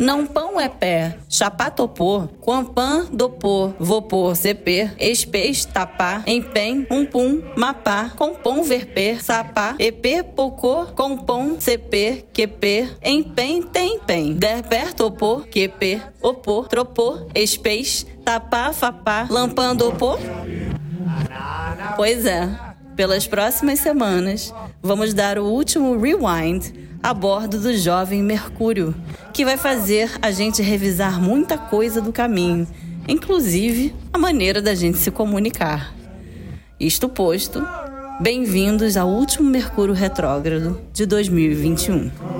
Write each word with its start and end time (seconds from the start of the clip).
Não 0.00 0.26
pão 0.26 0.58
é 0.58 0.66
pé, 0.66 1.18
chapá 1.28 1.68
topô, 1.68 2.26
quampan, 2.40 3.04
dopô, 3.12 3.74
vopô, 3.78 4.34
CP, 4.34 4.92
espês, 4.98 5.66
tapá, 5.66 6.22
empem, 6.26 6.86
um 6.90 7.04
pum, 7.04 7.42
mapá, 7.54 8.10
compom, 8.16 8.62
verper, 8.62 9.22
sapá, 9.22 9.74
ep, 9.78 10.22
pocô, 10.34 10.86
compom, 10.96 11.60
CP, 11.60 12.24
QP, 12.32 12.96
empem, 13.04 13.60
tempem, 13.60 14.32
derper, 14.32 14.94
topô, 14.94 15.40
QP, 15.40 16.00
opô, 16.22 16.62
tropô, 16.62 17.18
espês, 17.34 18.06
tapá, 18.24 18.72
fapá, 18.72 19.26
lampandopô. 19.28 20.16
Pois 21.96 22.24
é, 22.24 22.48
pelas 22.96 23.26
próximas 23.26 23.80
semanas, 23.80 24.50
vamos 24.80 25.12
dar 25.12 25.38
o 25.38 25.44
último 25.44 26.00
rewind 26.00 26.88
a 27.02 27.14
bordo 27.14 27.58
do 27.58 27.76
jovem 27.76 28.22
Mercúrio, 28.22 28.94
que 29.32 29.44
vai 29.44 29.56
fazer 29.56 30.10
a 30.20 30.30
gente 30.30 30.62
revisar 30.62 31.20
muita 31.20 31.56
coisa 31.56 32.00
do 32.00 32.12
caminho, 32.12 32.66
inclusive 33.08 33.94
a 34.12 34.18
maneira 34.18 34.60
da 34.60 34.74
gente 34.74 34.98
se 34.98 35.10
comunicar. 35.10 35.94
Isto 36.78 37.08
posto, 37.08 37.66
bem-vindos 38.20 38.96
ao 38.96 39.08
último 39.08 39.48
Mercúrio 39.48 39.94
retrógrado 39.94 40.80
de 40.92 41.06
2021. 41.06 42.39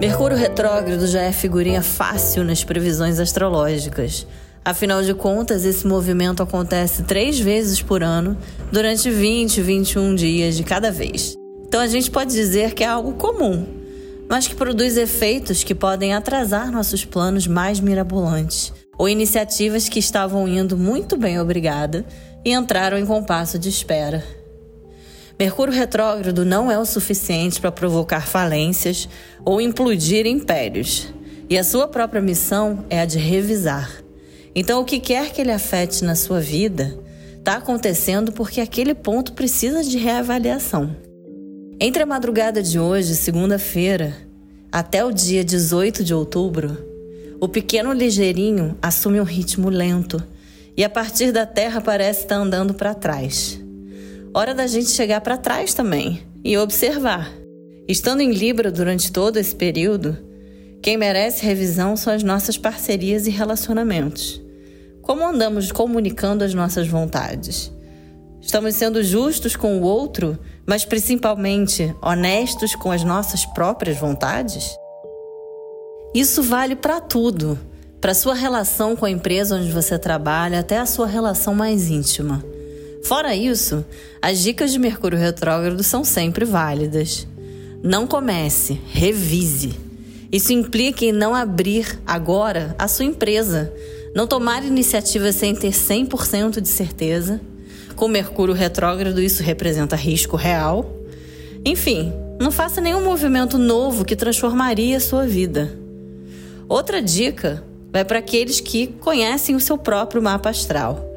Mercúrio 0.00 0.34
retrógrado 0.34 1.06
já 1.06 1.20
é 1.20 1.30
figurinha 1.30 1.82
fácil 1.82 2.42
nas 2.42 2.64
previsões 2.64 3.20
astrológicas. 3.20 4.26
Afinal 4.64 5.02
de 5.02 5.12
contas, 5.12 5.66
esse 5.66 5.86
movimento 5.86 6.42
acontece 6.42 7.02
três 7.02 7.38
vezes 7.38 7.82
por 7.82 8.02
ano, 8.02 8.34
durante 8.72 9.10
20, 9.10 9.60
21 9.60 10.14
dias 10.14 10.56
de 10.56 10.64
cada 10.64 10.90
vez. 10.90 11.34
Então 11.68 11.82
a 11.82 11.86
gente 11.86 12.10
pode 12.10 12.32
dizer 12.32 12.72
que 12.72 12.82
é 12.82 12.86
algo 12.86 13.12
comum, 13.12 13.66
mas 14.26 14.48
que 14.48 14.54
produz 14.54 14.96
efeitos 14.96 15.62
que 15.62 15.74
podem 15.74 16.14
atrasar 16.14 16.72
nossos 16.72 17.04
planos 17.04 17.46
mais 17.46 17.78
mirabolantes, 17.78 18.72
ou 18.96 19.06
iniciativas 19.06 19.86
que 19.86 19.98
estavam 19.98 20.48
indo 20.48 20.78
muito 20.78 21.14
bem, 21.14 21.38
obrigada, 21.38 22.06
e 22.42 22.54
entraram 22.54 22.96
em 22.96 23.04
compasso 23.04 23.58
de 23.58 23.68
espera. 23.68 24.24
Mercúrio 25.40 25.74
retrógrado 25.74 26.44
não 26.44 26.70
é 26.70 26.78
o 26.78 26.84
suficiente 26.84 27.60
para 27.60 27.72
provocar 27.72 28.28
falências 28.28 29.08
ou 29.44 29.60
implodir 29.60 30.24
impérios, 30.24 31.12
e 31.48 31.58
a 31.58 31.64
sua 31.64 31.88
própria 31.88 32.22
missão 32.22 32.84
é 32.88 33.00
a 33.00 33.04
de 33.04 33.18
revisar 33.18 34.00
então, 34.54 34.80
o 34.80 34.84
que 34.84 34.98
quer 34.98 35.32
que 35.32 35.40
ele 35.40 35.52
afete 35.52 36.04
na 36.04 36.14
sua 36.14 36.40
vida 36.40 36.98
está 37.38 37.56
acontecendo 37.56 38.32
porque 38.32 38.60
aquele 38.60 38.94
ponto 38.94 39.32
precisa 39.32 39.82
de 39.82 39.96
reavaliação. 39.96 40.94
Entre 41.78 42.02
a 42.02 42.06
madrugada 42.06 42.62
de 42.62 42.78
hoje, 42.78 43.14
segunda-feira, 43.14 44.14
até 44.70 45.04
o 45.04 45.12
dia 45.12 45.44
18 45.44 46.04
de 46.04 46.12
outubro, 46.12 46.76
o 47.40 47.48
pequeno 47.48 47.92
ligeirinho 47.92 48.76
assume 48.82 49.20
um 49.20 49.24
ritmo 49.24 49.70
lento 49.70 50.22
e 50.76 50.84
a 50.84 50.90
partir 50.90 51.32
da 51.32 51.46
Terra 51.46 51.80
parece 51.80 52.22
estar 52.22 52.36
andando 52.36 52.74
para 52.74 52.92
trás. 52.92 53.60
Hora 54.32 54.54
da 54.54 54.68
gente 54.68 54.90
chegar 54.90 55.20
para 55.22 55.36
trás 55.36 55.74
também 55.74 56.22
e 56.44 56.56
observar. 56.56 57.28
Estando 57.88 58.20
em 58.20 58.30
Libra 58.30 58.70
durante 58.70 59.10
todo 59.10 59.38
esse 59.38 59.52
período, 59.52 60.16
quem 60.80 60.96
merece 60.96 61.44
revisão 61.44 61.96
são 61.96 62.12
as 62.12 62.22
nossas 62.22 62.56
parcerias 62.56 63.26
e 63.26 63.30
relacionamentos. 63.30 64.40
Como 65.02 65.26
andamos 65.26 65.72
comunicando 65.72 66.44
as 66.44 66.54
nossas 66.54 66.86
vontades? 66.86 67.72
Estamos 68.40 68.76
sendo 68.76 69.02
justos 69.02 69.56
com 69.56 69.78
o 69.78 69.82
outro, 69.82 70.38
mas 70.64 70.84
principalmente 70.84 71.92
honestos 72.00 72.76
com 72.76 72.92
as 72.92 73.02
nossas 73.02 73.44
próprias 73.44 73.98
vontades? 73.98 74.70
Isso 76.14 76.40
vale 76.40 76.76
para 76.76 77.00
tudo, 77.00 77.58
para 78.00 78.14
sua 78.14 78.34
relação 78.34 78.94
com 78.94 79.04
a 79.04 79.10
empresa 79.10 79.56
onde 79.56 79.72
você 79.72 79.98
trabalha, 79.98 80.60
até 80.60 80.78
a 80.78 80.86
sua 80.86 81.08
relação 81.08 81.52
mais 81.52 81.90
íntima. 81.90 82.44
Fora 83.02 83.34
isso, 83.34 83.84
as 84.20 84.40
dicas 84.40 84.72
de 84.72 84.78
Mercúrio 84.78 85.18
retrógrado 85.18 85.82
são 85.82 86.04
sempre 86.04 86.44
válidas. 86.44 87.26
Não 87.82 88.06
comece, 88.06 88.80
revise. 88.88 89.74
Isso 90.30 90.52
implica 90.52 91.04
em 91.04 91.12
não 91.12 91.34
abrir 91.34 91.98
agora 92.06 92.74
a 92.78 92.86
sua 92.86 93.04
empresa, 93.04 93.72
não 94.14 94.26
tomar 94.26 94.64
iniciativa 94.64 95.32
sem 95.32 95.54
ter 95.54 95.70
100% 95.70 96.60
de 96.60 96.68
certeza. 96.68 97.40
Com 97.96 98.06
Mercúrio 98.06 98.54
retrógrado, 98.54 99.20
isso 99.20 99.42
representa 99.42 99.96
risco 99.96 100.36
real. 100.36 100.94
Enfim, 101.64 102.12
não 102.40 102.50
faça 102.50 102.80
nenhum 102.80 103.02
movimento 103.02 103.58
novo 103.58 104.04
que 104.04 104.14
transformaria 104.14 104.96
a 104.96 105.00
sua 105.00 105.26
vida. 105.26 105.76
Outra 106.68 107.02
dica 107.02 107.64
vai 107.92 108.04
para 108.04 108.18
aqueles 108.18 108.60
que 108.60 108.86
conhecem 108.86 109.56
o 109.56 109.60
seu 109.60 109.76
próprio 109.76 110.22
mapa 110.22 110.50
astral. 110.50 111.09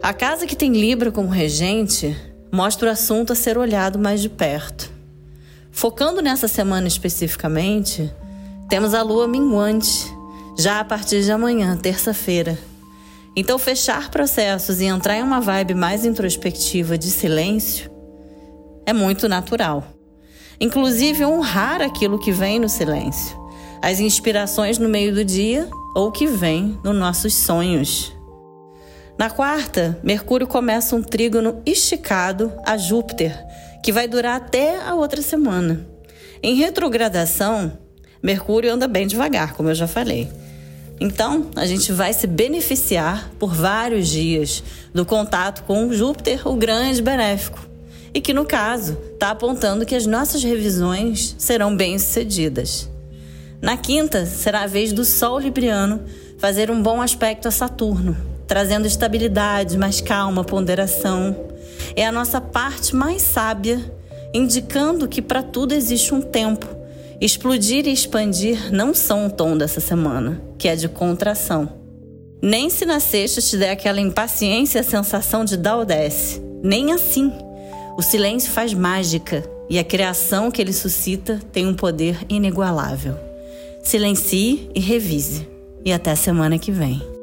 A 0.00 0.12
casa 0.12 0.46
que 0.46 0.54
tem 0.54 0.72
Libra 0.72 1.10
como 1.10 1.28
regente 1.28 2.16
mostra 2.52 2.88
o 2.88 2.92
assunto 2.92 3.32
a 3.32 3.36
ser 3.36 3.58
olhado 3.58 3.98
mais 3.98 4.20
de 4.20 4.28
perto. 4.28 4.92
Focando 5.72 6.22
nessa 6.22 6.46
semana 6.46 6.86
especificamente, 6.86 8.12
temos 8.68 8.94
a 8.94 9.02
lua 9.02 9.26
minguante, 9.26 10.06
já 10.56 10.78
a 10.78 10.84
partir 10.84 11.22
de 11.24 11.32
amanhã, 11.32 11.76
terça-feira. 11.76 12.56
Então, 13.34 13.58
fechar 13.58 14.08
processos 14.08 14.80
e 14.80 14.84
entrar 14.84 15.16
em 15.16 15.22
uma 15.22 15.40
vibe 15.40 15.74
mais 15.74 16.04
introspectiva 16.04 16.96
de 16.96 17.10
silêncio 17.10 17.90
é 18.86 18.92
muito 18.92 19.28
natural. 19.28 19.84
Inclusive, 20.60 21.24
honrar 21.24 21.82
aquilo 21.82 22.20
que 22.20 22.30
vem 22.30 22.60
no 22.60 22.68
silêncio, 22.68 23.36
as 23.82 23.98
inspirações 23.98 24.78
no 24.78 24.88
meio 24.88 25.12
do 25.12 25.24
dia 25.24 25.68
ou 25.94 26.12
que 26.12 26.26
vem 26.26 26.78
nos 26.84 26.96
nossos 26.96 27.34
sonhos. 27.34 28.17
Na 29.18 29.28
quarta, 29.28 29.98
Mercúrio 30.00 30.46
começa 30.46 30.94
um 30.94 31.02
trígono 31.02 31.60
esticado 31.66 32.52
a 32.64 32.76
Júpiter, 32.76 33.36
que 33.82 33.90
vai 33.90 34.06
durar 34.06 34.36
até 34.36 34.80
a 34.80 34.94
outra 34.94 35.20
semana. 35.20 35.84
Em 36.40 36.54
retrogradação, 36.54 37.76
Mercúrio 38.22 38.72
anda 38.72 38.86
bem 38.86 39.08
devagar, 39.08 39.54
como 39.54 39.70
eu 39.70 39.74
já 39.74 39.88
falei. 39.88 40.30
Então, 41.00 41.50
a 41.56 41.66
gente 41.66 41.90
vai 41.90 42.12
se 42.12 42.28
beneficiar 42.28 43.28
por 43.40 43.52
vários 43.52 44.06
dias 44.06 44.62
do 44.94 45.04
contato 45.04 45.64
com 45.64 45.92
Júpiter, 45.92 46.46
o 46.46 46.54
grande 46.54 47.02
benéfico, 47.02 47.58
e 48.14 48.20
que, 48.20 48.32
no 48.32 48.44
caso, 48.44 48.96
está 49.14 49.30
apontando 49.30 49.84
que 49.84 49.96
as 49.96 50.06
nossas 50.06 50.44
revisões 50.44 51.34
serão 51.36 51.76
bem-sucedidas. 51.76 52.88
Na 53.60 53.76
quinta, 53.76 54.24
será 54.26 54.62
a 54.62 54.68
vez 54.68 54.92
do 54.92 55.04
Sol 55.04 55.40
Libriano 55.40 56.04
fazer 56.38 56.70
um 56.70 56.80
bom 56.80 57.02
aspecto 57.02 57.48
a 57.48 57.50
Saturno, 57.50 58.16
trazendo 58.48 58.86
estabilidade, 58.86 59.78
mais 59.78 60.00
calma, 60.00 60.42
ponderação. 60.42 61.36
É 61.94 62.04
a 62.04 62.10
nossa 62.10 62.40
parte 62.40 62.96
mais 62.96 63.22
sábia, 63.22 63.80
indicando 64.34 65.06
que 65.06 65.22
para 65.22 65.42
tudo 65.42 65.72
existe 65.72 66.12
um 66.12 66.20
tempo 66.20 66.78
Explodir 67.20 67.88
e 67.88 67.92
expandir 67.92 68.72
não 68.72 68.94
são 68.94 69.26
o 69.26 69.30
tom 69.30 69.58
dessa 69.58 69.80
semana, 69.80 70.40
que 70.56 70.68
é 70.68 70.76
de 70.76 70.88
contração. 70.88 71.68
Nem 72.40 72.70
se 72.70 72.86
na 72.86 73.00
sexta 73.00 73.42
te 73.42 73.56
der 73.56 73.72
aquela 73.72 74.00
impaciência 74.00 74.78
e 74.78 74.80
a 74.80 74.84
sensação 74.84 75.44
de 75.44 75.56
dar 75.56 75.78
ou 75.78 75.84
desce. 75.84 76.40
Nem 76.62 76.92
assim. 76.92 77.32
O 77.96 78.02
silêncio 78.02 78.52
faz 78.52 78.72
mágica 78.72 79.42
e 79.68 79.80
a 79.80 79.84
criação 79.84 80.48
que 80.48 80.62
ele 80.62 80.72
suscita 80.72 81.40
tem 81.50 81.66
um 81.66 81.74
poder 81.74 82.24
inigualável. 82.28 83.16
Silencie 83.82 84.70
e 84.72 84.78
revise. 84.78 85.48
E 85.84 85.92
até 85.92 86.14
semana 86.14 86.56
que 86.56 86.70
vem. 86.70 87.17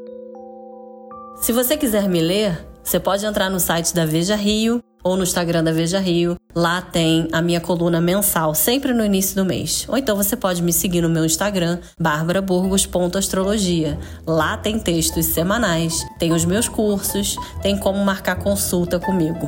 Se 1.42 1.52
você 1.52 1.78
quiser 1.78 2.08
me 2.08 2.22
ler, 2.22 2.66
você 2.84 3.00
pode 3.00 3.26
entrar 3.26 3.50
no 3.50 3.60
site 3.60 3.94
da 3.94 4.06
Veja 4.06 4.36
Rio 4.36 4.82
ou 5.04 5.16
no 5.16 5.24
Instagram 5.24 5.64
da 5.64 5.72
Veja 5.72 6.00
Rio. 6.00 6.36
Lá 6.56 6.82
tem 6.82 7.28
a 7.32 7.42
minha 7.42 7.60
coluna 7.60 8.02
mensal, 8.02 8.56
sempre 8.56 8.94
no 8.94 9.06
início 9.06 9.36
do 9.36 9.46
mês. 9.46 9.86
Ou 9.88 9.98
então 9.98 10.16
você 10.16 10.36
pode 10.36 10.64
me 10.64 10.74
seguir 10.74 11.02
no 11.02 11.10
meu 11.10 11.26
Instagram, 11.26 11.80
barbaraburgos.astrologia. 12.00 14.00
Lá 14.26 14.58
tem 14.58 14.80
textos 14.80 15.28
semanais, 15.28 16.04
tem 16.18 16.32
os 16.32 16.46
meus 16.46 16.68
cursos, 16.68 17.36
tem 17.62 17.78
como 17.78 18.04
marcar 18.04 18.38
consulta 18.38 19.00
comigo. 19.00 19.48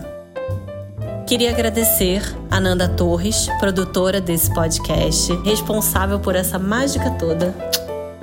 Queria 1.26 1.50
agradecer 1.50 2.22
a 2.50 2.60
Nanda 2.60 2.88
Torres, 2.88 3.50
produtora 3.60 4.22
desse 4.22 4.54
podcast, 4.54 5.34
responsável 5.44 6.20
por 6.20 6.36
essa 6.36 6.60
mágica 6.60 7.10
toda. 7.12 7.54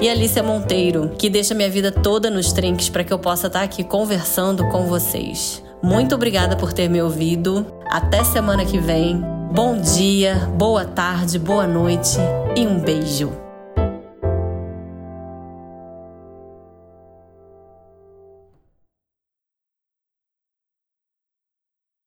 E 0.00 0.08
Alicia 0.08 0.42
Monteiro, 0.42 1.12
que 1.18 1.30
deixa 1.30 1.54
minha 1.54 1.70
vida 1.70 1.92
toda 1.92 2.28
nos 2.28 2.52
trinques 2.52 2.88
para 2.88 3.04
que 3.04 3.12
eu 3.12 3.18
possa 3.18 3.46
estar 3.46 3.62
aqui 3.62 3.84
conversando 3.84 4.68
com 4.68 4.86
vocês. 4.86 5.62
Muito 5.82 6.14
obrigada 6.14 6.56
por 6.56 6.72
ter 6.72 6.88
me 6.88 7.00
ouvido. 7.00 7.66
Até 7.90 8.24
semana 8.24 8.64
que 8.64 8.78
vem. 8.78 9.22
Bom 9.52 9.78
dia, 9.78 10.34
boa 10.56 10.84
tarde, 10.84 11.38
boa 11.38 11.66
noite 11.66 12.18
e 12.56 12.66
um 12.66 12.80
beijo. 12.80 13.43